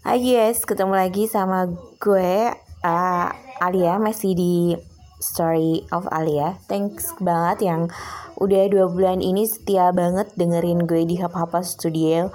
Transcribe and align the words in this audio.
Hai 0.00 0.16
guys, 0.16 0.64
ketemu 0.64 0.96
lagi 0.96 1.28
sama 1.28 1.68
gue 2.00 2.56
uh, 2.88 3.28
Alia 3.60 4.00
masih 4.00 4.32
di 4.32 4.72
Story 5.20 5.84
of 5.92 6.08
Alia. 6.08 6.56
Thanks 6.72 7.12
banget 7.20 7.68
yang 7.68 7.92
udah 8.40 8.64
dua 8.72 8.88
bulan 8.88 9.20
ini 9.20 9.44
setia 9.44 9.92
banget 9.92 10.32
dengerin 10.40 10.88
gue 10.88 11.04
di 11.04 11.20
Hap 11.20 11.36
Hapa 11.36 11.60
Studio. 11.60 12.32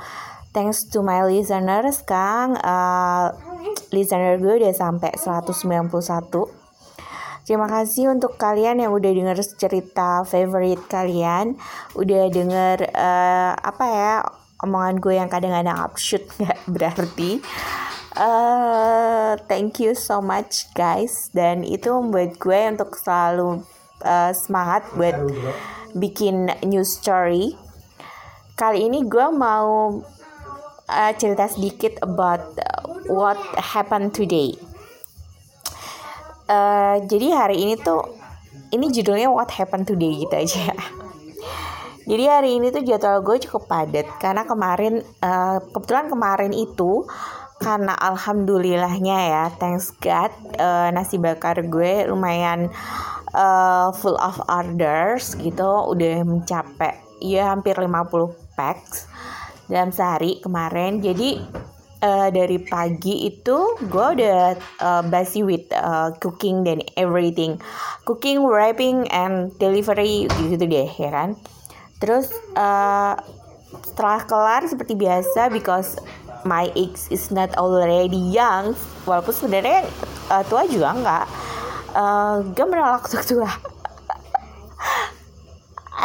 Thanks 0.54 0.86
to 0.94 1.02
my 1.02 1.26
listeners, 1.26 2.06
Kang. 2.06 2.54
Uh, 2.62 3.34
listener 3.90 4.38
gue 4.38 4.62
udah 4.62 4.70
sampai 4.70 5.18
191. 5.18 5.90
Terima 7.50 7.66
kasih 7.66 8.14
untuk 8.14 8.38
kalian 8.38 8.78
yang 8.78 8.94
udah 8.94 9.10
denger 9.10 9.42
cerita 9.58 10.22
favorite 10.22 10.86
kalian, 10.86 11.58
udah 11.98 12.30
denger 12.30 12.94
uh, 12.94 13.58
apa 13.58 13.86
ya 13.90 14.14
omongan 14.64 15.02
gue 15.02 15.14
yang 15.18 15.30
kadang-kadang 15.32 15.76
upshoot 15.76 16.24
nggak 16.40 16.60
berarti. 16.76 17.44
Uh, 18.16 19.36
thank 19.52 19.84
you 19.84 19.92
so 19.92 20.24
much 20.24 20.72
guys. 20.72 21.28
Dan 21.36 21.68
itu 21.68 21.92
membuat 21.92 22.40
gue 22.40 22.60
untuk 22.72 22.96
selalu 22.96 23.64
uh, 24.04 24.32
semangat 24.32 24.88
buat 24.96 25.16
bikin 25.96 26.48
new 26.64 26.84
story. 26.88 27.60
Kali 28.56 28.88
ini 28.88 29.04
gue 29.04 29.28
mau 29.36 30.00
uh, 30.88 31.12
cerita 31.20 31.52
sedikit 31.52 32.00
about 32.00 32.56
what 33.12 33.40
happened 33.60 34.16
today. 34.16 34.56
Uh, 36.46 37.02
jadi 37.10 37.36
hari 37.36 37.58
ini 37.68 37.74
tuh 37.76 38.06
ini 38.70 38.94
judulnya 38.94 39.34
what 39.34 39.50
happened 39.50 39.90
today 39.90 40.14
gitu 40.22 40.36
aja 40.36 40.70
jadi 42.06 42.40
hari 42.40 42.62
ini 42.62 42.70
tuh 42.70 42.86
jadwal 42.86 43.22
gue 43.26 43.38
cukup 43.50 43.70
padat 43.70 44.08
karena 44.22 44.46
kemarin 44.46 45.02
uh, 45.22 45.62
kebetulan 45.74 46.08
kemarin 46.10 46.54
itu 46.54 47.06
karena 47.56 47.96
alhamdulillahnya 47.98 49.18
ya 49.32 49.44
thanks 49.58 49.96
God 49.98 50.30
uh, 50.60 50.92
nasi 50.94 51.18
bakar 51.18 51.60
gue 51.66 52.06
lumayan 52.06 52.70
uh, 53.36 53.90
full 53.96 54.16
of 54.20 54.38
orders 54.48 55.36
gitu 55.40 55.66
udah 55.92 56.24
mencapai 56.24 57.00
ya 57.24 57.52
hampir 57.52 57.76
50 57.76 58.56
packs 58.56 59.08
dalam 59.68 59.90
sehari 59.90 60.40
kemarin. 60.40 61.02
Jadi 61.02 61.42
uh, 62.06 62.30
dari 62.30 62.62
pagi 62.62 63.30
itu 63.30 63.58
gue 63.82 64.08
udah 64.22 64.56
uh, 64.82 65.04
busy 65.06 65.42
with 65.42 65.66
uh, 65.74 66.14
cooking 66.22 66.64
dan 66.64 66.82
everything. 66.96 67.58
Cooking 68.06 68.46
wrapping 68.46 69.10
and 69.10 69.54
delivery 69.58 70.30
gitu 70.30 70.66
deh 70.66 70.90
ya 70.90 71.12
kan 71.12 71.30
terus 72.00 72.32
uh, 72.56 73.16
setelah 73.86 74.22
kelar 74.28 74.62
seperti 74.68 74.96
biasa 74.96 75.52
because 75.52 76.00
my 76.46 76.70
age 76.78 77.00
is 77.10 77.32
not 77.34 77.52
already 77.58 78.20
young 78.32 78.78
walaupun 79.08 79.34
sebenarnya 79.34 79.88
uh, 80.30 80.44
tua 80.46 80.68
juga 80.68 80.94
enggak 80.94 81.26
uh, 81.96 82.44
gue 82.52 82.66
menolak 82.68 83.08
untuk 83.08 83.24
tua. 83.24 83.50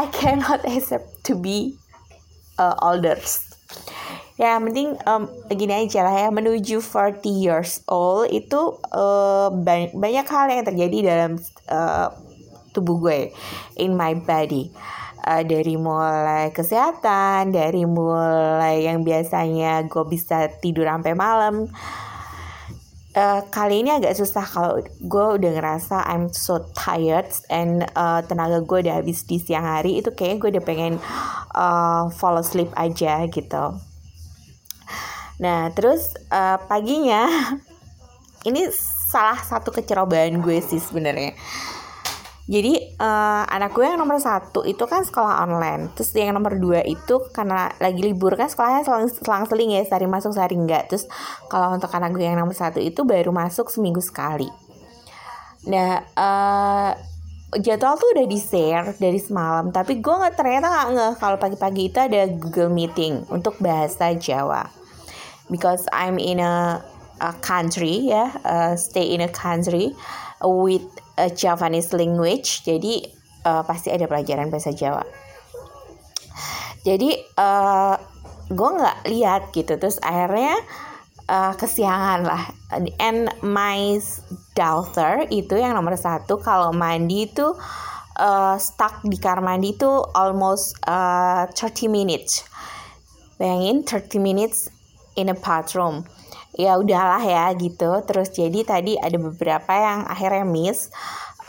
I 0.00 0.06
cannot 0.14 0.62
accept 0.62 1.26
to 1.26 1.34
be 1.34 1.76
uh, 2.56 2.78
older. 2.78 3.18
Ya 4.40 4.56
yang 4.56 4.72
penting 4.72 4.96
um, 5.04 5.28
gini 5.52 5.84
aja 5.84 6.00
lah 6.00 6.16
ya 6.16 6.28
menuju 6.32 6.80
40 6.80 7.20
years 7.28 7.84
old 7.84 8.32
itu 8.32 8.80
uh, 8.88 9.52
banyak, 9.52 9.92
banyak 9.92 10.24
hal 10.24 10.46
yang 10.48 10.64
terjadi 10.64 10.98
dalam 11.04 11.32
uh, 11.68 12.08
tubuh 12.72 12.96
gue 13.04 13.36
in 13.76 13.92
my 13.92 14.16
body 14.16 14.72
uh, 15.24 15.42
dari 15.44 15.76
mulai 15.76 16.52
kesehatan, 16.52 17.52
dari 17.52 17.84
mulai 17.84 18.88
yang 18.88 19.04
biasanya 19.04 19.84
gue 19.86 20.04
bisa 20.08 20.48
tidur 20.60 20.88
sampai 20.88 21.12
malam. 21.12 21.68
Uh, 23.10 23.42
kali 23.50 23.82
ini 23.82 23.90
agak 23.90 24.14
susah 24.14 24.46
kalau 24.46 24.78
gue 25.02 25.26
udah 25.34 25.50
ngerasa 25.50 26.06
I'm 26.06 26.30
so 26.30 26.62
tired 26.78 27.26
and 27.50 27.82
uh, 27.98 28.22
tenaga 28.22 28.62
gue 28.62 28.86
udah 28.86 29.02
habis 29.02 29.26
di 29.26 29.42
siang 29.42 29.66
hari 29.66 29.98
itu 29.98 30.14
kayaknya 30.14 30.38
gue 30.38 30.50
udah 30.54 30.64
pengen 30.64 30.94
uh, 31.50 32.06
fall 32.14 32.38
asleep 32.38 32.70
aja 32.78 33.26
gitu. 33.26 33.74
Nah 35.42 35.74
terus 35.74 36.14
uh, 36.30 36.62
paginya 36.70 37.26
ini 38.48 38.70
salah 39.10 39.42
satu 39.42 39.74
kecerobohan 39.74 40.38
gue 40.38 40.62
sih 40.62 40.78
sebenarnya 40.78 41.34
jadi 42.50 42.98
uh, 42.98 43.46
anak 43.46 43.78
gue 43.78 43.86
yang 43.86 44.02
nomor 44.02 44.18
satu 44.18 44.66
itu 44.66 44.82
kan 44.90 45.06
sekolah 45.06 45.46
online. 45.46 45.94
Terus 45.94 46.10
yang 46.18 46.34
nomor 46.34 46.58
dua 46.58 46.82
itu 46.82 47.30
karena 47.30 47.70
lagi 47.78 48.02
libur 48.02 48.34
kan 48.34 48.50
sekolahnya 48.50 48.82
selang, 49.22 49.46
seling 49.46 49.70
ya 49.70 49.86
sehari 49.86 50.10
masuk 50.10 50.34
sehari 50.34 50.58
enggak. 50.58 50.90
Terus 50.90 51.06
kalau 51.46 51.78
untuk 51.78 51.94
anak 51.94 52.10
gue 52.10 52.26
yang 52.26 52.42
nomor 52.42 52.58
satu 52.58 52.82
itu 52.82 53.06
baru 53.06 53.30
masuk 53.30 53.70
seminggu 53.70 54.02
sekali. 54.02 54.50
Nah 55.70 56.02
uh, 56.18 56.90
jadwal 57.54 57.94
tuh 57.94 58.18
udah 58.18 58.26
di 58.26 58.38
share 58.42 58.98
dari 58.98 59.22
semalam 59.22 59.70
tapi 59.70 60.02
gue 60.02 60.10
nggak 60.10 60.34
ternyata 60.34 60.66
nggak 60.74 60.88
ngeh 60.90 61.14
kalau 61.22 61.38
pagi-pagi 61.38 61.82
itu 61.86 61.98
ada 62.02 62.26
Google 62.34 62.74
Meeting 62.74 63.30
untuk 63.30 63.62
bahasa 63.62 64.10
Jawa. 64.18 64.66
Because 65.46 65.86
I'm 65.94 66.18
in 66.18 66.42
a, 66.42 66.82
a 67.22 67.30
country 67.46 68.10
ya 68.10 68.26
yeah, 68.26 68.28
uh, 68.42 68.72
stay 68.74 69.14
in 69.14 69.22
a 69.22 69.30
country 69.30 69.94
with 70.42 70.82
a 71.20 71.28
Javanese 71.28 71.92
language 71.92 72.64
jadi 72.64 73.04
uh, 73.44 73.62
pasti 73.68 73.92
ada 73.92 74.08
pelajaran 74.08 74.48
bahasa 74.48 74.72
Jawa. 74.72 75.04
Jadi 76.80 77.12
uh, 77.36 77.94
gue 78.48 78.70
nggak 78.72 78.98
lihat 79.12 79.42
gitu 79.52 79.76
terus 79.76 80.00
akhirnya 80.00 80.56
uh, 81.28 81.52
kesiangan 81.54 82.20
lah. 82.24 82.42
And 82.96 83.28
my 83.44 84.00
daughter 84.56 85.28
itu 85.28 85.60
yang 85.60 85.76
nomor 85.76 86.00
satu 86.00 86.40
kalau 86.40 86.72
mandi 86.72 87.28
itu 87.28 87.52
uh, 88.16 88.56
stuck 88.56 89.04
di 89.04 89.20
kamar 89.20 89.44
mandi 89.44 89.76
itu 89.76 89.90
almost 90.16 90.80
uh, 90.88 91.44
30 91.52 91.92
minutes. 91.92 92.48
Bayangin 93.36 93.84
30 93.84 94.20
minutes 94.20 94.68
in 95.16 95.28
a 95.28 95.36
bathroom 95.36 96.04
ya 96.54 96.78
udahlah 96.78 97.22
ya 97.22 97.50
gitu. 97.54 98.02
Terus 98.06 98.34
jadi 98.34 98.60
tadi 98.66 98.98
ada 98.98 99.18
beberapa 99.18 99.72
yang 99.74 100.06
akhirnya 100.06 100.46
miss. 100.46 100.90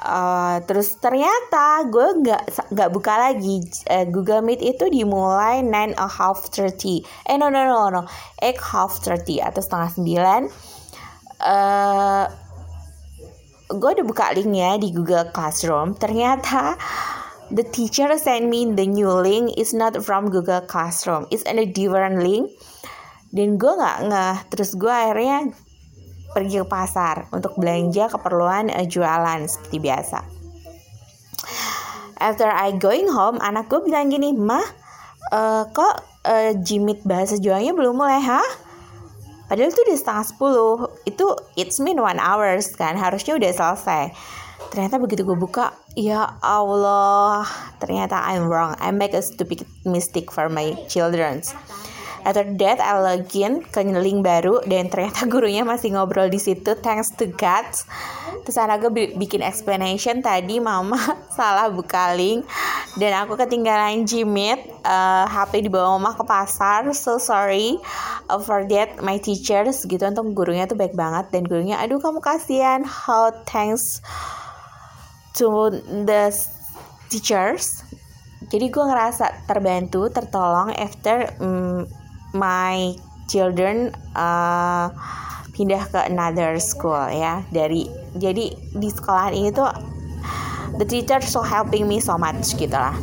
Uh, 0.01 0.57
terus 0.65 0.97
ternyata 0.97 1.85
gue 1.85 2.25
nggak 2.25 2.73
nggak 2.73 2.89
buka 2.89 3.13
lagi. 3.29 3.61
Uh, 3.85 4.09
Google 4.09 4.41
Meet 4.41 4.65
itu 4.65 4.89
dimulai 4.89 5.61
nine 5.61 5.93
a 5.93 6.09
half 6.09 6.49
thirty. 6.49 7.05
Eh 7.29 7.37
no 7.37 7.53
no 7.53 7.69
no 7.69 7.93
no. 7.93 8.09
Eight 8.41 8.57
half 8.57 8.97
thirty 8.97 9.37
atau 9.37 9.61
setengah 9.61 9.93
sembilan. 9.93 10.41
Uh, 11.37 12.25
gue 13.69 13.89
udah 13.93 14.05
buka 14.09 14.33
linknya 14.33 14.81
di 14.81 14.89
Google 14.89 15.29
Classroom. 15.29 15.93
Ternyata 15.93 16.81
the 17.53 17.61
teacher 17.61 18.09
send 18.17 18.49
me 18.49 18.73
the 18.73 18.89
new 18.89 19.13
link. 19.21 19.53
Is 19.53 19.69
not 19.69 20.01
from 20.01 20.33
Google 20.33 20.65
Classroom. 20.65 21.29
It's 21.29 21.45
a 21.45 21.53
different 21.61 22.25
link 22.25 22.49
dan 23.31 23.55
gue 23.55 23.71
nggak 23.71 23.97
ngeh. 24.11 24.37
Terus 24.51 24.75
gue 24.75 24.91
akhirnya 24.91 25.51
pergi 26.31 26.63
ke 26.63 26.67
pasar 26.67 27.27
untuk 27.35 27.59
belanja 27.59 28.07
keperluan 28.07 28.71
uh, 28.71 28.87
jualan 28.87 29.39
seperti 29.47 29.77
biasa. 29.83 30.19
After 32.21 32.47
I 32.47 32.77
going 32.77 33.09
home 33.09 33.41
anak 33.41 33.67
gue 33.67 33.81
bilang 33.81 34.13
gini 34.13 34.31
mah 34.31 34.63
uh, 35.33 35.67
kok 35.73 36.05
uh, 36.27 36.53
jimit 36.61 37.01
bahasa 37.01 37.41
Jawanya 37.41 37.73
belum 37.73 37.97
mulai 37.97 38.21
ha 38.21 38.43
Padahal 39.51 39.67
itu 39.67 39.83
udah 39.83 39.97
setengah 39.99 40.25
sepuluh. 40.31 40.75
Itu 41.03 41.35
it's 41.59 41.75
mean 41.83 41.99
one 41.99 42.23
hours 42.23 42.71
kan 42.71 42.95
Harusnya 42.95 43.35
udah 43.35 43.51
selesai. 43.51 44.15
Ternyata 44.71 44.95
begitu 44.95 45.27
gue 45.27 45.35
buka 45.35 45.75
Ya 45.99 46.39
Allah 46.39 47.43
Ternyata 47.83 48.15
I'm 48.31 48.47
wrong. 48.47 48.79
I 48.79 48.95
make 48.95 49.11
a 49.11 49.19
stupid 49.19 49.67
mistake 49.83 50.31
for 50.31 50.47
my 50.47 50.71
children's 50.87 51.51
After 52.21 52.45
that, 52.61 52.79
I 52.79 52.97
login 53.01 53.65
ke 53.67 53.81
link 53.83 54.21
baru 54.21 54.61
dan 54.63 54.87
ternyata 54.87 55.27
gurunya 55.31 55.65
masih 55.65 55.97
ngobrol 55.97 56.29
di 56.29 56.37
situ. 56.37 56.77
Thanks 56.79 57.13
to 57.17 57.29
God. 57.33 57.67
Terus 58.41 58.57
gue 58.57 59.13
bikin 59.17 59.45
explanation 59.45 60.25
tadi 60.25 60.57
mama 60.57 60.97
salah 61.37 61.69
buka 61.69 62.17
link 62.17 62.45
dan 62.97 63.13
aku 63.21 63.37
ketinggalan 63.37 64.03
Jimit 64.09 64.65
uh, 64.81 65.29
HP 65.29 65.69
dibawa 65.69 66.01
mama 66.01 66.17
ke 66.17 66.25
pasar. 66.25 66.89
So 66.97 67.21
sorry 67.21 67.77
uh, 68.31 68.39
for 68.39 68.63
that 68.71 69.03
my 69.03 69.19
teachers 69.19 69.83
gitu 69.83 70.01
untuk 70.07 70.31
gurunya 70.31 70.63
tuh 70.63 70.79
baik 70.79 70.95
banget 70.95 71.27
dan 71.35 71.43
gurunya 71.43 71.75
aduh 71.75 71.99
kamu 71.99 72.23
kasihan 72.23 72.87
how 72.87 73.29
thanks 73.43 73.99
to 75.35 75.71
the 76.07 76.31
teachers 77.11 77.83
jadi 78.47 78.67
gue 78.67 78.83
ngerasa 78.83 79.47
terbantu 79.47 80.07
tertolong 80.11 80.71
after 80.75 81.29
um, 81.43 81.87
my 82.31 82.95
children 83.31 83.95
uh, 84.15 84.91
pindah 85.55 85.83
ke 85.87 85.99
another 86.07 86.57
school 86.59 86.99
ya. 87.11 87.43
Dari 87.51 87.87
jadi 88.15 88.45
di 88.55 88.89
sekolah 88.91 89.31
ini 89.31 89.49
tuh 89.51 89.71
the 90.79 90.85
teacher 90.87 91.19
so 91.23 91.43
helping 91.43 91.87
me 91.87 91.99
so 91.99 92.15
much 92.15 92.55
gitu 92.55 92.75
lah. 92.75 92.95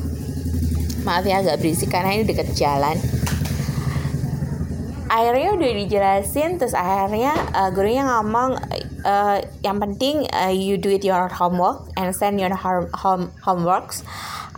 Maaf 1.06 1.24
ya 1.24 1.40
agak 1.40 1.62
berisik 1.62 1.92
karena 1.92 2.16
ini 2.16 2.24
deket 2.28 2.52
jalan. 2.56 2.96
Akhirnya 5.08 5.56
udah 5.56 5.70
dijelasin 5.72 6.60
terus 6.60 6.76
akhirnya 6.76 7.32
uh, 7.56 7.72
gurunya 7.72 8.04
ngomong 8.04 8.60
uh, 9.08 9.40
yang 9.64 9.80
penting 9.80 10.28
uh, 10.36 10.52
you 10.52 10.76
do 10.76 10.92
it 10.92 11.00
your 11.00 11.32
homework 11.32 11.88
and 11.96 12.12
send 12.12 12.36
your 12.36 12.52
home, 12.52 12.92
home 12.92 13.32
homeworks 13.40 14.04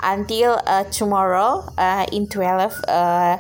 until 0.03 0.59
uh, 0.67 0.83
tomorrow 0.91 1.63
uh, 1.79 2.03
in 2.11 2.27
12 2.27 2.75
uh, 2.89 3.39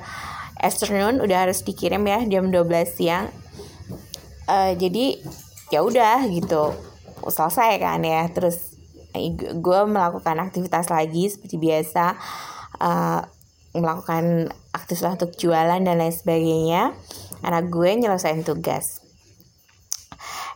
afternoon 0.60 1.24
udah 1.24 1.48
harus 1.48 1.64
dikirim 1.64 2.04
ya 2.04 2.20
jam 2.28 2.52
12 2.52 2.68
siang. 2.86 3.32
Uh, 4.44 4.76
jadi 4.76 5.18
ya 5.72 5.80
udah 5.80 6.28
gitu. 6.28 6.76
Selesai 7.24 7.80
kan 7.80 8.00
ya 8.04 8.28
terus 8.28 8.76
gue 9.36 9.80
melakukan 9.88 10.38
aktivitas 10.38 10.92
lagi 10.92 11.32
seperti 11.32 11.56
biasa. 11.56 12.14
Uh, 12.80 13.20
melakukan 13.74 14.50
aktivitas 14.76 15.16
untuk 15.20 15.32
jualan 15.40 15.80
dan 15.80 15.96
lain 15.96 16.14
sebagainya. 16.14 16.92
Anak 17.40 17.72
gue 17.72 17.90
nyelesain 17.96 18.44
tugas. 18.44 19.00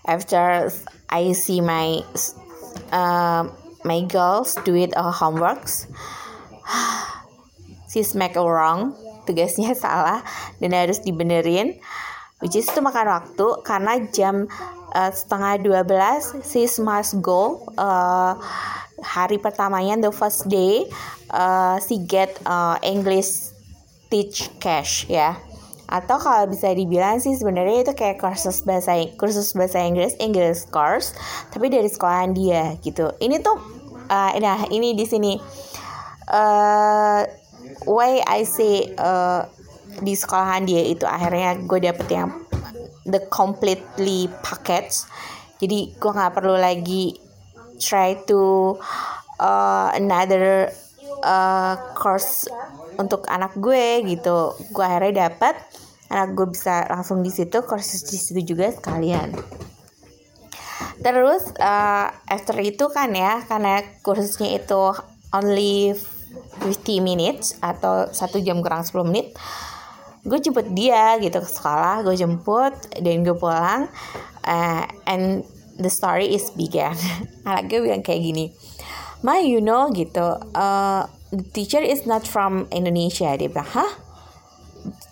After 0.04 0.68
I 1.08 1.32
see 1.32 1.64
my 1.64 2.04
uh, 2.92 3.48
my 3.84 4.00
girls 4.04 4.56
do 4.64 4.74
it 4.76 4.92
uh, 4.96 5.12
homeworks 5.12 5.86
she's 7.90 8.12
make 8.16 8.36
a 8.36 8.44
wrong 8.44 8.96
tugasnya 9.24 9.76
salah 9.84 10.24
dan 10.60 10.72
harus 10.72 11.00
dibenerin. 11.04 11.76
Which 12.42 12.60
is 12.60 12.68
itu 12.68 12.84
makan 12.84 13.08
waktu 13.08 13.46
karena 13.64 14.04
jam 14.12 14.50
uh, 14.92 15.10
setengah 15.10 15.64
12 15.64 16.44
sis 16.44 16.76
must 16.82 17.24
go 17.24 17.64
uh, 17.80 18.36
hari 19.00 19.40
pertamanya 19.40 19.96
the 19.96 20.12
first 20.12 20.44
day 20.50 20.84
uh, 21.32 21.80
she 21.80 22.04
get 22.04 22.36
uh, 22.44 22.76
English 22.84 23.54
teach 24.12 24.52
cash 24.60 25.08
ya. 25.08 25.40
Atau 25.84 26.16
kalau 26.16 26.48
bisa 26.48 26.72
dibilang 26.72 27.20
sih 27.20 27.36
sebenarnya 27.36 27.86
itu 27.86 27.92
kayak 27.92 28.20
kursus 28.20 28.64
bahasa 28.64 28.96
kursus 29.20 29.52
bahasa 29.52 29.84
Inggris 29.84 30.16
English 30.20 30.68
course 30.68 31.12
tapi 31.48 31.70
dari 31.70 31.88
sekolahan 31.88 32.32
dia 32.36 32.76
gitu. 32.82 33.14
Ini 33.24 33.40
tuh 33.40 33.56
uh, 34.10 34.30
nah 34.36 34.64
ini 34.68 34.92
di 34.92 35.04
sini 35.04 35.32
why 37.82 38.22
I 38.22 38.46
say 38.46 38.94
uh, 38.94 39.50
di 39.98 40.14
sekolahan 40.14 40.66
dia 40.66 40.82
itu 40.86 41.06
akhirnya 41.06 41.58
gue 41.66 41.78
dapet 41.82 42.06
yang 42.10 42.30
the 43.06 43.26
completely 43.30 44.30
package 44.42 45.06
jadi 45.58 45.94
gue 45.98 46.10
nggak 46.14 46.34
perlu 46.34 46.54
lagi 46.58 47.14
try 47.78 48.18
to 48.26 48.74
uh, 49.38 49.88
another 49.94 50.70
uh, 51.22 51.74
course 51.94 52.46
untuk 52.98 53.26
anak 53.26 53.54
gue 53.58 54.02
gitu. 54.06 54.54
Gue 54.70 54.84
akhirnya 54.84 55.30
dapat 55.30 55.58
anak 56.10 56.36
gue 56.36 56.46
bisa 56.52 56.86
langsung 56.90 57.24
di 57.24 57.30
situ 57.32 57.64
course 57.64 58.06
di 58.06 58.18
situ 58.18 58.40
juga 58.54 58.70
sekalian. 58.70 59.34
Terus 61.02 61.54
uh, 61.58 62.08
after 62.28 62.56
itu 62.62 62.86
kan 62.90 63.14
ya 63.14 63.42
karena 63.46 63.82
kursusnya 64.02 64.54
itu 64.58 64.94
only 65.34 65.94
50 66.62 67.00
minutes 67.04 67.58
atau 67.60 68.08
satu 68.10 68.40
jam 68.40 68.60
kurang 68.60 68.86
10 68.86 69.10
menit 69.10 69.34
gue 70.24 70.38
jemput 70.40 70.64
dia 70.72 71.20
gitu 71.20 71.36
ke 71.36 71.48
sekolah 71.48 72.00
gue 72.00 72.16
jemput 72.16 72.72
dan 72.96 73.20
gue 73.20 73.36
pulang 73.36 73.92
uh, 74.48 74.84
and 75.04 75.44
the 75.74 75.90
story 75.90 76.32
is 76.32 76.54
began. 76.54 76.94
Anak 77.48 77.68
gue 77.68 77.82
bilang 77.82 78.00
kayak 78.00 78.22
gini 78.22 78.54
Ma 79.24 79.40
you 79.40 79.64
know 79.64 79.88
gitu 79.88 80.36
uh, 80.52 81.08
the 81.32 81.44
teacher 81.56 81.80
is 81.80 82.04
not 82.04 82.28
from 82.28 82.68
Indonesia. 82.68 83.32
Dia 83.40 83.48
bilang 83.48 83.68
hah? 83.72 83.92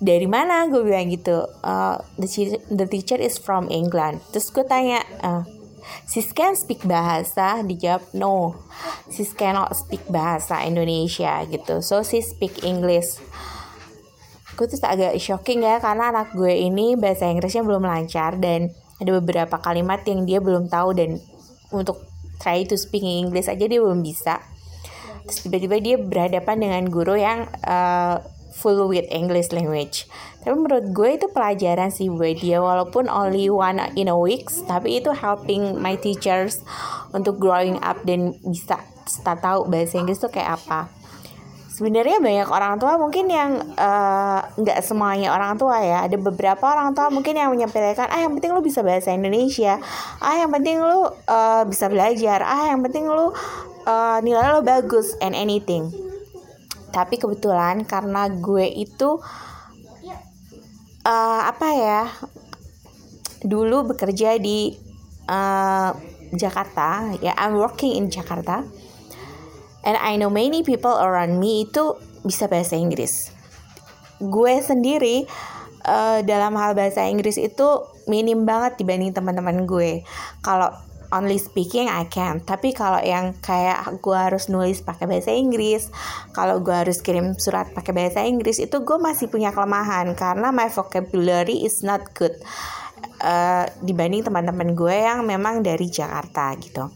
Dari 0.04 0.28
mana? 0.28 0.68
Gue 0.68 0.84
bilang 0.84 1.08
gitu 1.08 1.48
uh, 1.64 1.96
the, 2.20 2.28
the 2.68 2.84
teacher 2.84 3.16
is 3.16 3.40
from 3.40 3.72
England. 3.72 4.20
Terus 4.28 4.52
gue 4.52 4.64
tanya 4.68 5.00
uh, 5.24 5.48
sis 6.06 6.30
can 6.34 6.54
speak 6.58 6.84
bahasa 6.84 7.60
dijawab 7.64 8.02
no. 8.14 8.58
Sis 9.08 9.32
cannot 9.32 9.72
speak 9.76 10.04
bahasa 10.08 10.62
Indonesia 10.66 11.42
gitu. 11.48 11.80
So 11.80 12.04
sis 12.04 12.32
speak 12.32 12.62
English. 12.66 13.20
Gue 14.52 14.68
tuh 14.68 14.78
agak 14.84 15.16
shocking 15.16 15.64
ya 15.64 15.80
karena 15.80 16.12
anak 16.12 16.36
gue 16.36 16.52
ini 16.52 16.94
bahasa 16.94 17.24
Inggrisnya 17.26 17.64
belum 17.64 17.88
lancar 17.88 18.36
dan 18.36 18.68
ada 19.00 19.10
beberapa 19.18 19.56
kalimat 19.58 20.04
yang 20.04 20.28
dia 20.28 20.38
belum 20.38 20.68
tahu 20.68 20.94
dan 20.94 21.18
untuk 21.72 22.04
try 22.38 22.62
to 22.68 22.76
speak 22.76 23.02
English 23.02 23.48
aja 23.48 23.64
dia 23.64 23.80
belum 23.80 24.04
bisa. 24.04 24.38
Terus 25.26 25.38
tiba-tiba 25.46 25.76
dia 25.78 25.96
berhadapan 25.98 26.56
dengan 26.58 26.82
guru 26.90 27.14
yang 27.14 27.46
uh, 27.62 28.18
full 28.52 28.86
with 28.86 29.08
English 29.08 29.50
language. 29.50 30.06
Tapi 30.44 30.54
menurut 30.54 30.92
gue 30.92 31.08
itu 31.16 31.26
pelajaran 31.32 31.88
sih 31.88 32.12
buat 32.12 32.38
dia 32.38 32.60
walaupun 32.60 33.08
only 33.08 33.48
one 33.48 33.80
in 33.96 34.12
a 34.12 34.16
week 34.16 34.50
tapi 34.68 35.00
itu 35.00 35.10
helping 35.14 35.78
my 35.80 35.96
teachers 35.96 36.60
untuk 37.16 37.40
growing 37.40 37.80
up 37.80 37.98
dan 38.04 38.36
bisa 38.44 38.78
start 39.08 39.40
tahu 39.42 39.66
bahasa 39.66 39.98
Inggris 39.98 40.20
tuh 40.20 40.30
kayak 40.30 40.60
apa. 40.62 40.92
Sebenarnya 41.72 42.20
banyak 42.20 42.52
orang 42.52 42.76
tua 42.76 43.00
mungkin 43.00 43.32
yang 43.32 43.56
eh, 43.74 44.40
nggak 44.44 44.78
uh, 44.78 44.84
semuanya 44.84 45.32
orang 45.32 45.56
tua 45.56 45.80
ya. 45.80 46.04
Ada 46.04 46.20
beberapa 46.20 46.68
orang 46.68 46.92
tua 46.92 47.08
mungkin 47.08 47.32
yang 47.32 47.48
menyampaikan 47.48 48.12
ah 48.12 48.20
yang 48.20 48.36
penting 48.36 48.52
lu 48.52 48.60
bisa 48.60 48.84
bahasa 48.84 49.08
Indonesia. 49.08 49.80
Ah 50.20 50.36
yang 50.36 50.52
penting 50.52 50.84
lu 50.84 51.08
uh, 51.08 51.64
bisa 51.64 51.88
belajar. 51.88 52.44
Ah 52.44 52.76
yang 52.76 52.84
penting 52.84 53.08
lu 53.08 53.32
uh, 53.88 54.18
nilai 54.20 54.52
lo 54.52 54.60
bagus 54.60 55.16
and 55.24 55.32
anything 55.32 56.11
tapi 56.92 57.16
kebetulan 57.16 57.88
karena 57.88 58.28
gue 58.28 58.68
itu 58.68 59.18
uh, 61.02 61.42
apa 61.48 61.68
ya 61.72 62.02
dulu 63.42 63.90
bekerja 63.96 64.38
di 64.38 64.76
uh, 65.26 65.90
Jakarta 66.32 67.16
ya 67.18 67.34
I'm 67.40 67.58
working 67.58 67.98
in 67.98 68.12
Jakarta. 68.12 68.64
And 69.82 69.98
I 69.98 70.14
know 70.14 70.30
many 70.30 70.62
people 70.62 70.94
around 70.94 71.42
me 71.42 71.66
itu 71.66 71.98
bisa 72.22 72.46
bahasa 72.46 72.78
Inggris. 72.78 73.34
Gue 74.22 74.62
sendiri 74.62 75.26
uh, 75.82 76.22
dalam 76.22 76.54
hal 76.54 76.78
bahasa 76.78 77.02
Inggris 77.10 77.34
itu 77.34 77.82
minim 78.06 78.46
banget 78.46 78.78
dibanding 78.78 79.10
teman-teman 79.10 79.66
gue. 79.66 80.06
Kalau 80.38 80.70
only 81.12 81.36
speaking 81.36 81.86
I 81.92 82.08
can. 82.08 82.40
Tapi 82.40 82.72
kalau 82.72 82.98
yang 83.04 83.36
kayak 83.38 84.00
gue 84.00 84.16
harus 84.16 84.48
nulis 84.48 84.80
pakai 84.80 85.04
bahasa 85.04 85.30
Inggris 85.30 85.92
kalau 86.32 86.64
gue 86.64 86.72
harus 86.72 87.04
kirim 87.04 87.36
surat 87.36 87.70
pakai 87.70 87.92
bahasa 87.92 88.24
Inggris 88.24 88.58
itu 88.58 88.80
gue 88.80 88.98
masih 88.98 89.28
punya 89.28 89.52
kelemahan 89.52 90.16
karena 90.16 90.48
my 90.50 90.72
vocabulary 90.72 91.62
is 91.62 91.84
not 91.84 92.02
good 92.16 92.32
uh, 93.20 93.68
dibanding 93.84 94.24
teman-teman 94.24 94.72
gue 94.72 94.96
yang 94.96 95.22
memang 95.28 95.60
dari 95.60 95.86
Jakarta 95.92 96.56
gitu. 96.56 96.88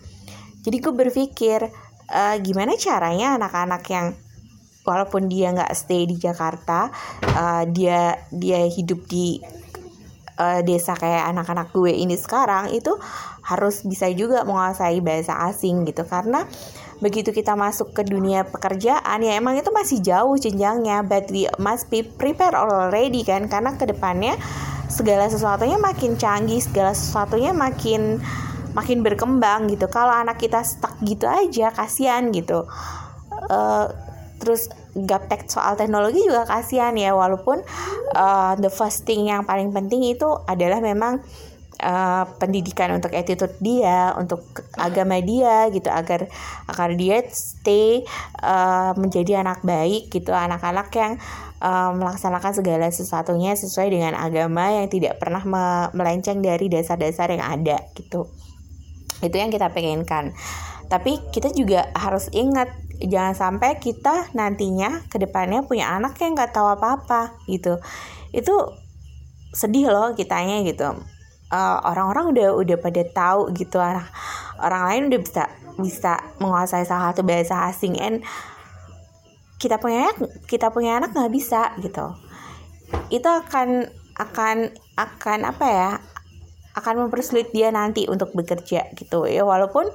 Jadi 0.64 0.76
gue 0.82 0.94
berpikir 0.96 1.60
uh, 2.10 2.36
gimana 2.40 2.74
caranya 2.80 3.36
anak-anak 3.38 3.84
yang 3.92 4.06
walaupun 4.82 5.28
dia 5.28 5.50
nggak 5.52 5.74
stay 5.76 6.06
di 6.08 6.16
Jakarta 6.16 6.90
uh, 7.22 7.62
dia 7.68 8.16
dia 8.32 8.64
hidup 8.66 9.04
di 9.06 9.38
desa 10.36 10.92
kayak 10.92 11.32
anak-anak 11.32 11.72
gue 11.72 11.96
ini 11.96 12.12
sekarang 12.12 12.68
itu 12.68 12.92
harus 13.46 13.86
bisa 13.86 14.10
juga 14.10 14.42
menguasai 14.42 14.98
bahasa 14.98 15.38
asing 15.46 15.86
gitu. 15.86 16.02
Karena 16.02 16.42
begitu 16.98 17.30
kita 17.30 17.54
masuk 17.54 17.94
ke 17.94 18.02
dunia 18.02 18.42
pekerjaan 18.42 19.22
ya 19.22 19.38
emang 19.38 19.54
itu 19.54 19.70
masih 19.70 20.02
jauh 20.02 20.34
jenjangnya. 20.34 21.06
But 21.06 21.30
we 21.30 21.46
must 21.62 21.86
be 21.86 22.02
prepared 22.02 22.58
already 22.58 23.22
kan 23.22 23.46
karena 23.46 23.78
ke 23.78 23.86
depannya 23.86 24.34
segala 24.90 25.30
sesuatunya 25.30 25.78
makin 25.78 26.18
canggih 26.18 26.58
segala 26.58 26.90
sesuatunya 26.90 27.54
makin 27.54 28.18
makin 28.74 29.06
berkembang 29.06 29.70
gitu. 29.70 29.86
Kalau 29.86 30.10
anak 30.10 30.42
kita 30.42 30.66
stuck 30.66 30.98
gitu 31.06 31.30
aja 31.30 31.70
kasihan 31.70 32.34
gitu. 32.34 32.66
Uh, 33.46 33.86
terus 34.42 34.68
gaptek 34.92 35.48
soal 35.48 35.78
teknologi 35.78 36.26
juga 36.26 36.44
kasihan 36.44 36.92
ya. 36.98 37.14
Walaupun 37.14 37.62
uh, 38.12 38.52
the 38.58 38.68
first 38.68 39.06
thing 39.06 39.30
yang 39.30 39.46
paling 39.46 39.70
penting 39.70 40.02
itu 40.02 40.28
adalah 40.50 40.82
memang 40.82 41.22
uh, 41.82 42.24
pendidikan 42.40 42.94
untuk 42.96 43.12
attitude 43.12 43.56
dia, 43.60 44.14
untuk 44.16 44.44
agama 44.76 45.20
dia 45.20 45.68
gitu 45.72 45.88
agar 45.92 46.28
agar 46.68 46.90
dia 46.96 47.24
stay 47.28 48.04
uh, 48.40 48.92
menjadi 48.96 49.44
anak 49.44 49.60
baik 49.64 50.08
gitu, 50.12 50.32
anak-anak 50.32 50.88
yang 50.96 51.12
uh, 51.60 51.90
melaksanakan 51.92 52.52
segala 52.52 52.86
sesuatunya 52.88 53.52
sesuai 53.56 53.88
dengan 53.92 54.14
agama 54.16 54.72
yang 54.72 54.88
tidak 54.88 55.20
pernah 55.20 55.42
me 55.44 55.64
melenceng 55.92 56.40
dari 56.40 56.68
dasar-dasar 56.72 57.32
yang 57.32 57.44
ada 57.44 57.82
gitu. 57.96 58.28
Itu 59.20 59.36
yang 59.36 59.52
kita 59.52 59.72
pengenkan. 59.72 60.36
Tapi 60.86 61.18
kita 61.34 61.50
juga 61.50 61.90
harus 61.98 62.30
ingat 62.30 62.70
jangan 63.02 63.34
sampai 63.34 63.76
kita 63.82 64.30
nantinya 64.32 65.02
ke 65.10 65.18
depannya 65.18 65.66
punya 65.66 65.90
anak 65.92 66.16
yang 66.22 66.38
nggak 66.38 66.54
tahu 66.54 66.78
apa-apa 66.78 67.34
gitu. 67.50 67.82
Itu 68.30 68.54
sedih 69.56 69.88
loh 69.88 70.12
kitanya 70.12 70.60
gitu 70.62 71.15
uh, 71.50 71.78
orang-orang 71.86 72.34
udah 72.34 72.48
udah 72.56 72.76
pada 72.80 73.02
tahu 73.06 73.52
gitu. 73.54 73.78
Orang 73.78 74.06
orang 74.62 74.82
lain 74.90 75.02
udah 75.12 75.20
bisa 75.20 75.44
bisa 75.76 76.12
menguasai 76.40 76.88
salah 76.88 77.12
satu 77.12 77.22
bahasa 77.22 77.68
asing. 77.68 78.00
And 78.00 78.24
kita 79.56 79.80
punya 79.80 80.12
kita 80.48 80.72
punya 80.72 81.00
anak 81.00 81.12
nggak 81.14 81.32
bisa 81.32 81.74
gitu. 81.80 82.16
Itu 83.12 83.28
akan 83.28 83.88
akan 84.16 84.56
akan 84.96 85.38
apa 85.44 85.66
ya? 85.66 85.90
Akan 86.76 87.00
mempersulit 87.00 87.56
dia 87.56 87.72
nanti 87.72 88.04
untuk 88.04 88.36
bekerja 88.36 88.92
gitu. 88.96 89.24
Ya 89.24 89.44
walaupun 89.44 89.88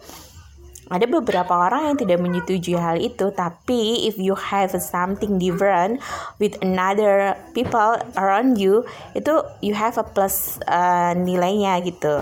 ada 0.91 1.07
beberapa 1.07 1.55
orang 1.55 1.87
yang 1.87 1.97
tidak 1.97 2.19
menyetujui 2.19 2.75
hal 2.75 2.99
itu 2.99 3.31
tapi 3.31 4.03
if 4.11 4.19
you 4.19 4.35
have 4.35 4.75
something 4.75 5.39
different 5.39 6.03
with 6.35 6.59
another 6.59 7.39
people 7.55 7.95
around 8.19 8.59
you 8.59 8.83
itu 9.15 9.39
you 9.63 9.71
have 9.71 9.95
a 9.95 10.03
plus 10.03 10.59
uh, 10.67 11.15
nilainya 11.15 11.79
gitu. 11.87 12.19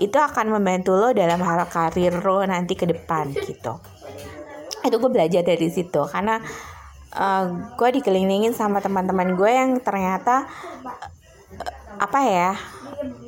Itu 0.00 0.16
akan 0.16 0.56
membantu 0.56 0.96
lo 0.96 1.12
dalam 1.12 1.38
hal 1.44 1.68
karir 1.68 2.24
lo 2.24 2.40
nanti 2.48 2.72
ke 2.72 2.88
depan 2.88 3.36
gitu. 3.36 3.76
Itu 4.80 4.96
gue 4.96 5.10
belajar 5.12 5.44
dari 5.44 5.68
situ 5.68 6.08
karena 6.08 6.40
uh, 7.12 7.44
gue 7.76 7.88
dikelilingin 8.00 8.56
sama 8.56 8.80
teman-teman 8.80 9.36
gue 9.36 9.50
yang 9.52 9.76
ternyata 9.84 10.48
uh, 10.88 11.08
apa 12.00 12.20
ya 12.26 12.50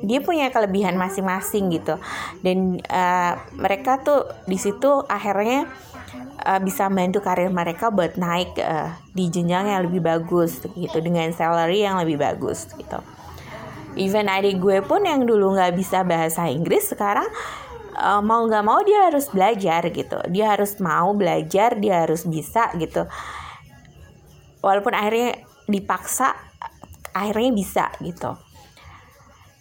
dia 0.01 0.19
punya 0.21 0.49
kelebihan 0.53 0.95
masing-masing 0.95 1.73
gitu. 1.73 1.99
Dan 2.41 2.79
uh, 2.87 3.33
mereka 3.57 4.01
tuh 4.01 4.27
di 4.45 4.55
situ 4.55 5.03
akhirnya 5.05 5.67
uh, 6.45 6.59
bisa 6.61 6.87
membantu 6.87 7.19
karir 7.23 7.51
mereka 7.51 7.89
buat 7.91 8.15
naik 8.15 8.57
uh, 8.61 8.93
di 9.11 9.27
jenjang 9.27 9.67
yang 9.67 9.81
lebih 9.89 10.01
bagus 10.03 10.63
gitu 10.63 10.97
dengan 11.03 11.29
salary 11.33 11.83
yang 11.83 11.99
lebih 11.99 12.17
bagus 12.21 12.69
gitu. 12.77 12.99
Even 13.97 14.29
adik 14.29 14.61
gue 14.61 14.85
pun 14.85 15.01
yang 15.01 15.25
dulu 15.25 15.57
nggak 15.57 15.73
bisa 15.73 16.05
bahasa 16.05 16.45
Inggris 16.47 16.93
sekarang 16.93 17.25
uh, 17.97 18.21
mau 18.21 18.45
nggak 18.45 18.65
mau 18.65 18.79
dia 18.85 19.09
harus 19.09 19.27
belajar 19.33 19.89
gitu. 19.89 20.17
Dia 20.29 20.53
harus 20.53 20.77
mau 20.77 21.11
belajar 21.17 21.75
dia 21.75 22.05
harus 22.05 22.23
bisa 22.23 22.69
gitu. 22.77 23.09
Walaupun 24.61 24.93
akhirnya 24.93 25.41
dipaksa 25.67 26.31
akhirnya 27.11 27.51
bisa 27.51 27.85
gitu 27.99 28.46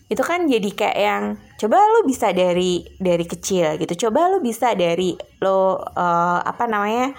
itu 0.06 0.22
kan 0.22 0.46
jadi 0.46 0.70
kayak 0.70 0.98
yang 0.98 1.24
coba 1.58 1.82
lo 1.82 2.06
bisa 2.06 2.30
dari 2.30 2.86
dari 3.02 3.26
kecil 3.26 3.74
gitu. 3.82 4.06
Coba 4.06 4.30
lo 4.30 4.38
bisa 4.38 4.70
dari 4.78 5.18
lo 5.42 5.82
uh, 5.82 6.38
apa 6.46 6.64
namanya 6.70 7.10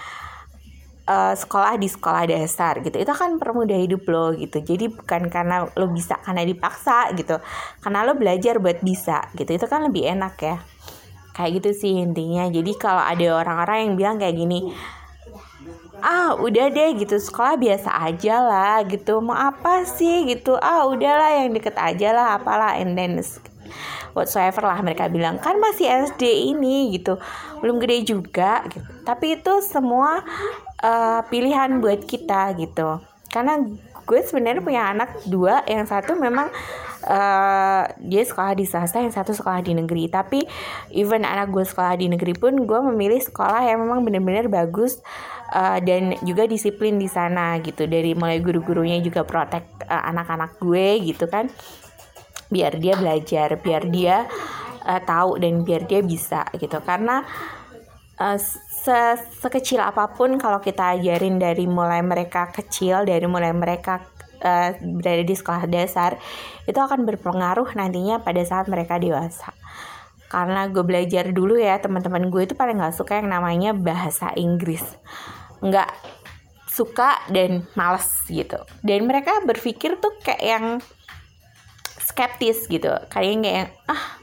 uh, 1.03 1.36
sekolah 1.36 1.75
di 1.75 1.91
sekolah 1.91 2.24
dasar 2.32 2.79
gitu. 2.79 2.96
Itu 2.96 3.12
kan 3.12 3.36
permudah 3.36 3.75
hidup 3.75 4.08
lo 4.08 4.32
gitu. 4.39 4.63
Jadi 4.63 4.88
bukan 4.88 5.27
karena 5.27 5.67
lo 5.67 5.86
bisa 5.91 6.15
karena 6.24 6.48
dipaksa 6.48 7.12
gitu. 7.12 7.44
Karena 7.84 8.08
lo 8.08 8.15
belajar 8.15 8.56
buat 8.63 8.79
bisa 8.79 9.36
gitu. 9.36 9.51
Itu 9.51 9.67
kan 9.67 9.84
lebih 9.91 10.08
enak 10.08 10.36
ya. 10.39 10.58
Kayak 11.36 11.60
gitu 11.60 11.70
sih 11.75 11.94
intinya. 12.00 12.48
Jadi 12.48 12.72
kalau 12.79 13.03
ada 13.03 13.27
orang-orang 13.36 13.77
yang 13.84 13.94
bilang 14.00 14.15
kayak 14.15 14.36
gini 14.39 14.72
ah 16.01 16.38
udah 16.38 16.70
deh 16.70 16.98
gitu 16.98 17.18
sekolah 17.18 17.58
biasa 17.58 17.89
aja 17.89 18.36
lah 18.42 18.77
gitu. 18.86 19.20
Mau 19.22 19.34
apa 19.34 19.84
sih 19.86 20.30
gitu? 20.30 20.58
Ah 20.58 20.86
udahlah 20.86 21.42
yang 21.44 21.54
deket 21.54 21.75
aja 21.77 22.13
lah 22.13 22.27
apalah. 22.38 22.77
And 22.77 22.94
then 22.98 23.22
whatsoever 24.13 24.66
lah 24.66 24.80
mereka 24.82 25.10
bilang. 25.10 25.42
Kan 25.42 25.58
masih 25.58 25.89
SD 26.10 26.54
ini 26.54 26.94
gitu. 26.98 27.18
Belum 27.62 27.82
gede 27.82 28.06
juga 28.06 28.66
gitu. 28.70 28.86
Tapi 29.06 29.42
itu 29.42 29.54
semua 29.66 30.22
uh, 30.82 31.22
pilihan 31.27 31.82
buat 31.82 32.06
kita 32.06 32.58
gitu. 32.58 33.01
Karena 33.27 33.60
gue 34.08 34.20
sebenarnya 34.24 34.63
punya 34.63 34.84
anak 34.89 35.10
dua. 35.27 35.66
Yang 35.68 35.92
satu 35.92 36.16
memang 36.16 36.48
uh, 37.06 37.84
dia 38.00 38.24
sekolah 38.24 38.54
di 38.56 38.66
swasta 38.66 39.04
yang 39.04 39.13
satu 39.13 39.36
sekolah 39.36 39.62
di 39.66 39.74
negeri. 39.74 40.08
Tapi 40.08 40.46
even 40.94 41.27
anak 41.27 41.51
gue 41.51 41.66
sekolah 41.66 42.00
di 42.00 42.08
negeri 42.08 42.34
pun 42.38 42.66
gue 42.66 42.80
memilih 42.94 43.20
sekolah 43.20 43.66
yang 43.66 43.84
memang 43.84 44.06
benar-benar 44.06 44.48
bagus 44.48 45.01
uh, 45.54 45.80
dan 45.80 46.16
juga 46.24 46.48
disiplin 46.48 47.00
di 47.00 47.08
sana 47.08 47.60
gitu. 47.63 47.88
Dari 47.88 48.13
mulai 48.18 48.39
guru-gurunya 48.44 49.00
juga 49.00 49.24
protek 49.24 49.88
uh, 49.88 50.04
anak-anak 50.12 50.60
gue 50.60 50.88
gitu 51.04 51.25
kan. 51.27 51.48
Biar 52.48 52.80
dia 52.80 52.96
belajar 52.96 53.60
biar 53.60 53.84
dia 53.92 54.27
uh, 54.88 55.01
tahu 55.04 55.39
dan 55.39 55.63
biar 55.63 55.88
dia 55.88 56.00
bisa 56.04 56.48
gitu. 56.56 56.80
Karena 56.84 57.24
uh, 58.20 58.38
se 58.88 59.00
sekecil 59.44 59.84
apa 59.84 60.16
pun 60.16 60.39
kalau 60.39 60.63
kita 60.63 60.96
ajarin 61.00 61.39
dari 61.39 61.68
mulai 61.68 62.00
mereka 62.00 62.51
kecil 62.51 63.04
dari 63.04 63.27
mulai 63.27 63.51
mereka 63.51 64.00
uh, 64.42 64.72
berada 64.80 65.24
di 65.27 65.36
sekolah 65.36 65.68
dasar 65.68 66.16
itu 66.63 66.80
akan 66.80 67.04
berpengaruh 67.04 67.68
nantinya 67.75 68.24
pada 68.24 68.42
saat 68.48 68.72
mereka 68.72 68.96
dewasa. 68.96 69.51
Karena 70.27 70.68
gue 70.68 70.84
belajar 70.84 71.32
dulu 71.32 71.56
ya 71.56 71.80
teman-teman 71.80 72.27
gue 72.27 72.44
itu 72.44 72.51
paling 72.51 72.84
nggak 72.84 72.96
suka 73.00 73.24
yang 73.24 73.32
namanya 73.32 73.72
bahasa 73.72 74.36
Inggris 74.36 74.84
nggak 75.62 75.90
suka 76.78 77.26
dan 77.34 77.66
males 77.74 78.06
gitu. 78.30 78.62
Dan 78.86 79.10
mereka 79.10 79.42
berpikir 79.42 79.98
tuh 79.98 80.14
kayak 80.22 80.44
yang 80.46 80.66
skeptis 82.06 82.70
gitu. 82.70 82.94
Kayak 83.10 83.42
kayak 83.42 83.68
ah 83.90 84.22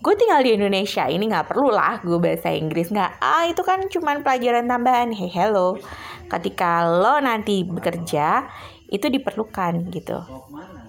gue 0.00 0.14
tinggal 0.16 0.40
di 0.40 0.56
Indonesia 0.56 1.04
ini 1.08 1.28
nggak 1.28 1.52
perlu 1.52 1.72
lah 1.72 2.04
gue 2.04 2.20
bahasa 2.20 2.52
Inggris. 2.52 2.92
Nggak 2.92 3.12
ah 3.20 3.48
itu 3.48 3.62
kan 3.64 3.88
cuman 3.88 4.20
pelajaran 4.20 4.68
tambahan. 4.68 5.16
Hey 5.16 5.32
hello. 5.32 5.80
Ketika 6.28 6.84
lo 6.84 7.16
nanti 7.18 7.64
bekerja 7.64 8.44
itu 8.90 9.06
diperlukan 9.06 9.88
gitu. 9.94 10.20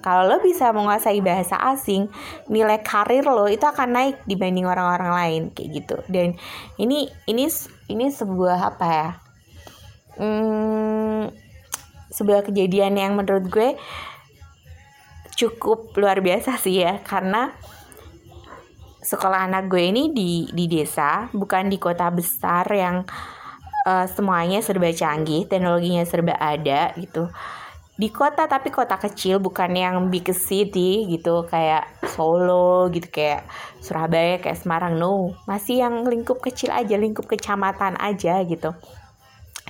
Kalau 0.01 0.25
lo 0.25 0.41
bisa 0.41 0.73
menguasai 0.73 1.21
bahasa 1.21 1.55
asing 1.71 2.09
nilai 2.49 2.81
karir 2.81 3.23
lo 3.23 3.45
itu 3.45 3.63
akan 3.63 3.89
naik 3.93 4.15
dibanding 4.25 4.67
orang-orang 4.67 5.11
lain 5.13 5.41
kayak 5.55 5.69
gitu. 5.81 5.95
Dan 6.11 6.35
ini 6.81 7.07
ini 7.29 7.45
ini 7.87 8.05
sebuah 8.09 8.59
apa 8.75 8.87
ya 8.89 9.09
hmm, 10.17 11.31
sebuah 12.11 12.43
kejadian 12.47 12.99
yang 12.99 13.15
menurut 13.15 13.47
gue 13.47 13.69
cukup 15.35 15.95
luar 15.97 16.19
biasa 16.19 16.59
sih 16.59 16.83
ya 16.83 16.99
karena 17.01 17.55
sekolah 19.01 19.49
anak 19.49 19.65
gue 19.71 19.81
ini 19.81 20.13
di 20.13 20.45
di 20.53 20.69
desa 20.69 21.31
bukan 21.33 21.65
di 21.71 21.81
kota 21.81 22.13
besar 22.13 22.69
yang 22.69 23.01
uh, 23.89 24.05
semuanya 24.05 24.61
serba 24.61 24.93
canggih 24.93 25.49
teknologinya 25.49 26.05
serba 26.05 26.37
ada 26.37 26.93
gitu. 26.99 27.31
Di 27.97 28.09
kota 28.09 28.49
tapi 28.49 28.73
kota 28.73 28.97
kecil 28.97 29.37
bukan 29.37 29.77
yang 29.77 30.09
big 30.09 30.25
city 30.33 31.05
gitu 31.05 31.45
kayak 31.45 31.85
Solo 32.09 32.89
gitu 32.89 33.09
kayak 33.13 33.45
Surabaya 33.77 34.41
kayak 34.41 34.57
Semarang 34.57 34.97
no. 34.97 35.37
Masih 35.45 35.85
yang 35.85 36.05
lingkup 36.05 36.41
kecil 36.41 36.73
aja 36.73 36.97
lingkup 36.97 37.29
kecamatan 37.29 37.97
aja 38.01 38.41
gitu 38.45 38.73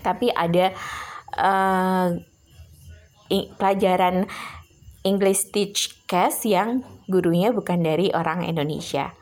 tapi 0.03 0.33
ada 0.33 0.73
uh, 1.37 2.17
pelajaran 3.55 4.27
English 5.01 5.49
Teach 5.49 6.05
Cast 6.05 6.45
yang 6.45 6.85
gurunya 7.09 7.49
bukan 7.49 7.81
dari 7.81 8.13
orang 8.13 8.45
Indonesia. 8.45 9.15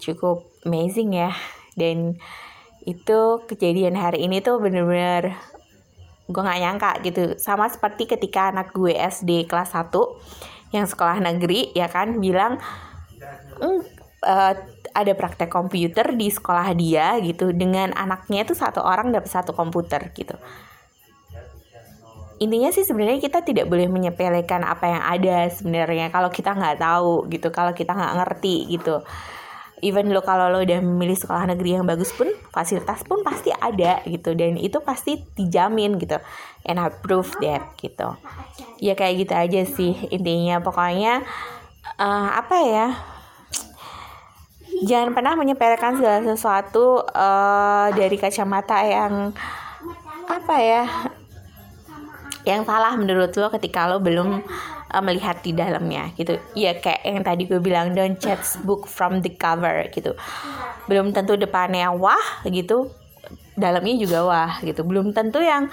Cukup 0.00 0.48
amazing 0.64 1.12
ya. 1.18 1.34
Dan 1.76 2.16
itu 2.82 3.20
kejadian 3.46 3.94
hari 3.94 4.26
ini 4.26 4.42
tuh 4.42 4.58
bener-bener 4.58 5.36
gue 6.30 6.42
gak 6.42 6.60
nyangka 6.62 6.90
gitu. 7.04 7.22
Sama 7.36 7.68
seperti 7.68 8.08
ketika 8.08 8.54
anak 8.54 8.72
gue 8.72 8.94
SD 8.94 9.50
kelas 9.50 9.74
1 9.74 9.92
yang 10.72 10.88
sekolah 10.88 11.20
negeri 11.20 11.68
ya 11.76 11.86
kan 11.92 12.16
bilang 12.16 12.56
mm, 13.60 13.80
uh, 14.24 14.54
ada 14.92 15.12
praktek 15.16 15.48
komputer 15.48 16.12
di 16.16 16.28
sekolah 16.28 16.72
dia 16.76 17.16
gitu. 17.20 17.50
Dengan 17.52 17.92
anaknya 17.96 18.44
itu 18.44 18.54
satu 18.56 18.80
orang 18.84 19.12
dapat 19.12 19.28
satu 19.28 19.56
komputer 19.56 20.12
gitu. 20.12 20.36
Intinya 22.42 22.74
sih 22.74 22.82
sebenarnya 22.82 23.22
kita 23.22 23.46
tidak 23.46 23.70
boleh 23.70 23.86
menyepelekan 23.86 24.66
apa 24.66 24.84
yang 24.90 25.02
ada 25.02 25.36
sebenarnya. 25.46 26.10
Kalau 26.10 26.26
kita 26.26 26.58
nggak 26.58 26.76
tahu 26.82 27.30
gitu 27.30 27.48
kalau 27.54 27.70
kita 27.70 27.94
nggak 27.94 28.14
ngerti 28.18 28.66
gitu. 28.66 29.00
Even 29.82 30.14
lo 30.14 30.22
kalau 30.22 30.46
lo 30.46 30.62
udah 30.62 30.78
memilih 30.78 31.18
sekolah 31.18 31.50
negeri 31.54 31.74
yang 31.74 31.86
bagus 31.86 32.14
pun 32.14 32.30
fasilitas 32.54 33.02
pun 33.02 33.22
pasti 33.26 33.50
ada 33.54 34.02
gitu. 34.06 34.34
Dan 34.34 34.58
itu 34.58 34.82
pasti 34.82 35.22
dijamin 35.38 35.98
gitu. 36.02 36.18
And 36.66 36.82
I 36.82 36.90
prove 36.90 37.30
that 37.42 37.78
gitu. 37.78 38.14
Ya 38.82 38.98
kayak 38.98 39.22
gitu 39.22 39.34
aja 39.38 39.60
sih 39.62 39.94
intinya. 40.10 40.58
Pokoknya 40.62 41.22
uh, 41.98 42.28
apa 42.42 42.56
ya 42.66 42.86
jangan 44.82 45.14
pernah 45.14 45.38
menyepelekan 45.38 46.02
segala 46.02 46.20
sesuatu 46.26 47.06
uh, 47.06 47.88
dari 47.94 48.18
kacamata 48.18 48.82
yang 48.82 49.30
apa 50.26 50.56
ya 50.58 50.84
yang 52.42 52.66
salah 52.66 52.98
menurut 52.98 53.30
lo 53.38 53.46
ketika 53.54 53.86
lo 53.86 54.02
belum 54.02 54.42
uh, 54.90 55.02
melihat 55.02 55.38
di 55.40 55.54
dalamnya 55.54 56.10
gitu. 56.18 56.36
Ya 56.58 56.74
kayak 56.74 57.02
yang 57.06 57.22
tadi 57.22 57.46
gue 57.46 57.62
bilang 57.62 57.94
don't 57.94 58.18
judge 58.18 58.58
book 58.66 58.90
from 58.90 59.22
the 59.22 59.30
cover 59.30 59.86
gitu. 59.94 60.18
Belum 60.90 61.14
tentu 61.14 61.38
depannya 61.38 61.94
wah 61.94 62.42
gitu. 62.46 62.90
Dalamnya 63.54 63.94
juga 63.94 64.18
wah 64.26 64.52
gitu. 64.66 64.82
Belum 64.82 65.14
tentu 65.14 65.38
yang 65.38 65.70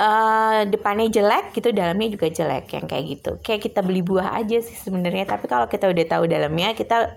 uh, 0.00 0.64
depannya 0.64 1.12
jelek 1.12 1.52
gitu. 1.52 1.76
Dalamnya 1.76 2.08
juga 2.08 2.32
jelek 2.32 2.72
yang 2.72 2.86
kayak 2.88 3.04
gitu. 3.12 3.30
Kayak 3.44 3.60
kita 3.68 3.80
beli 3.84 4.00
buah 4.00 4.32
aja 4.40 4.64
sih 4.64 4.76
sebenarnya. 4.80 5.28
Tapi 5.28 5.44
kalau 5.44 5.68
kita 5.68 5.92
udah 5.92 6.04
tahu 6.08 6.24
dalamnya 6.24 6.72
kita 6.72 7.12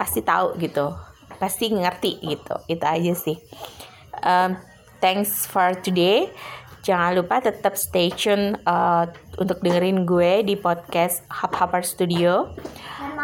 pasti 0.00 0.24
tahu 0.24 0.56
gitu 0.56 0.96
pasti 1.36 1.68
ngerti 1.68 2.24
gitu 2.24 2.56
itu 2.72 2.84
aja 2.84 3.12
sih 3.12 3.36
um, 4.24 4.56
thanks 5.04 5.44
for 5.44 5.76
today 5.84 6.32
Jangan 6.80 7.12
lupa 7.12 7.44
tetap 7.44 7.76
stay 7.76 8.08
tune 8.08 8.56
uh, 8.64 9.04
untuk 9.36 9.60
dengerin 9.60 10.08
gue 10.08 10.40
di 10.48 10.56
podcast 10.56 11.20
Hub 11.28 11.52
Hopper 11.52 11.84
Studio. 11.84 12.56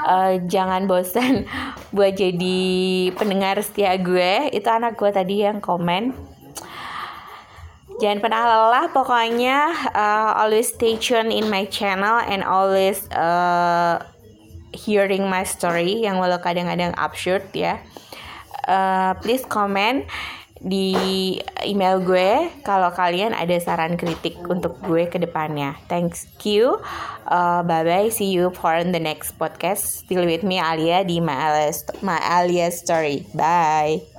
Uh, 0.05 0.45
jangan 0.45 0.85
bosan 0.85 1.49
buat 1.97 2.13
jadi 2.13 2.61
pendengar 3.17 3.57
setia 3.65 3.97
gue. 3.97 4.53
Itu 4.53 4.69
anak 4.69 5.01
gue 5.01 5.09
tadi 5.09 5.41
yang 5.41 5.65
komen. 5.65 6.13
Jangan 7.97 8.21
pernah 8.21 8.43
lelah, 8.45 8.93
pokoknya 8.93 9.73
uh, 9.97 10.37
always 10.37 10.69
stay 10.69 11.01
tune 11.01 11.33
in 11.33 11.49
my 11.49 11.65
channel 11.65 12.21
and 12.29 12.45
always 12.45 13.09
uh, 13.17 14.05
hearing 14.77 15.27
my 15.27 15.43
story 15.43 16.05
yang 16.05 16.21
walau 16.21 16.39
kadang-kadang 16.39 16.93
absurd 17.01 17.49
ya. 17.57 17.81
Uh, 18.69 19.17
please 19.25 19.43
comment 19.49 20.05
di 20.57 21.37
email 21.69 22.01
gue 22.01 22.49
kalau 22.65 22.89
kalian 22.89 23.37
ada 23.37 23.53
saran 23.61 24.01
kritik 24.01 24.41
untuk 24.49 24.81
gue 24.85 25.05
ke 25.09 25.21
depannya. 25.21 25.77
Thank 25.89 26.17
you. 26.49 26.81
Uh, 27.29 27.61
bye 27.65 27.85
bye. 27.85 28.09
See 28.09 28.33
you 28.33 28.49
for 28.57 28.81
the 28.81 29.01
next 29.01 29.37
podcast. 29.37 30.07
Still 30.07 30.25
with 30.25 30.45
me 30.45 30.57
Alia 30.57 31.05
di 31.05 31.21
My 31.21 31.37
Alia, 31.37 31.73
My 32.01 32.21
Alia 32.21 32.73
Story. 32.73 33.29
Bye. 33.37 34.16